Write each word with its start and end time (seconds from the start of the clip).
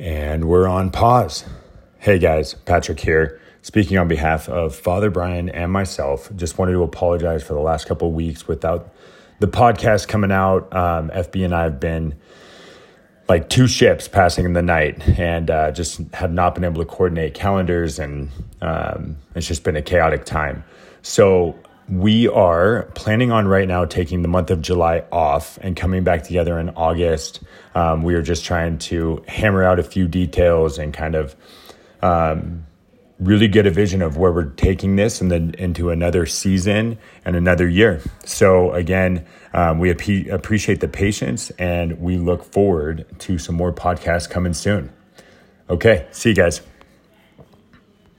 And 0.00 0.46
we're 0.46 0.66
on 0.66 0.90
pause. 0.90 1.44
Hey 1.98 2.18
guys, 2.18 2.54
Patrick 2.54 2.98
here. 2.98 3.38
Speaking 3.60 3.98
on 3.98 4.08
behalf 4.08 4.48
of 4.48 4.74
Father 4.74 5.10
Brian 5.10 5.50
and 5.50 5.70
myself, 5.70 6.34
just 6.36 6.56
wanted 6.56 6.72
to 6.72 6.82
apologize 6.82 7.42
for 7.42 7.52
the 7.52 7.60
last 7.60 7.86
couple 7.86 8.10
weeks 8.10 8.48
without 8.48 8.94
the 9.40 9.46
podcast 9.46 10.08
coming 10.08 10.32
out. 10.32 10.74
Um, 10.74 11.10
FB 11.10 11.44
and 11.44 11.54
I 11.54 11.64
have 11.64 11.78
been 11.80 12.14
like 13.28 13.50
two 13.50 13.66
ships 13.66 14.08
passing 14.08 14.46
in 14.46 14.54
the 14.54 14.62
night 14.62 15.06
and 15.18 15.50
uh, 15.50 15.70
just 15.70 16.00
have 16.14 16.32
not 16.32 16.54
been 16.54 16.64
able 16.64 16.82
to 16.82 16.88
coordinate 16.88 17.34
calendars, 17.34 17.98
and 17.98 18.30
um, 18.62 19.18
it's 19.34 19.46
just 19.46 19.64
been 19.64 19.76
a 19.76 19.82
chaotic 19.82 20.24
time. 20.24 20.64
So, 21.02 21.58
we 21.90 22.28
are 22.28 22.84
planning 22.94 23.32
on 23.32 23.48
right 23.48 23.66
now 23.66 23.84
taking 23.84 24.22
the 24.22 24.28
month 24.28 24.50
of 24.50 24.62
July 24.62 25.02
off 25.10 25.58
and 25.60 25.74
coming 25.74 26.04
back 26.04 26.22
together 26.22 26.58
in 26.58 26.70
August. 26.70 27.40
Um, 27.74 28.04
we 28.04 28.14
are 28.14 28.22
just 28.22 28.44
trying 28.44 28.78
to 28.78 29.24
hammer 29.26 29.64
out 29.64 29.80
a 29.80 29.82
few 29.82 30.06
details 30.06 30.78
and 30.78 30.94
kind 30.94 31.16
of 31.16 31.34
um, 32.00 32.64
really 33.18 33.48
get 33.48 33.66
a 33.66 33.70
vision 33.70 34.02
of 34.02 34.16
where 34.16 34.30
we're 34.30 34.50
taking 34.50 34.94
this 34.94 35.20
and 35.20 35.32
then 35.32 35.54
into 35.58 35.90
another 35.90 36.26
season 36.26 36.96
and 37.24 37.34
another 37.34 37.68
year. 37.68 38.00
So, 38.24 38.72
again, 38.72 39.26
um, 39.52 39.80
we 39.80 39.90
ap- 39.90 40.30
appreciate 40.32 40.78
the 40.78 40.88
patience 40.88 41.50
and 41.58 42.00
we 42.00 42.18
look 42.18 42.44
forward 42.44 43.04
to 43.20 43.36
some 43.36 43.56
more 43.56 43.72
podcasts 43.72 44.30
coming 44.30 44.54
soon. 44.54 44.92
Okay, 45.68 46.06
see 46.12 46.30
you 46.30 46.34
guys. 46.36 46.60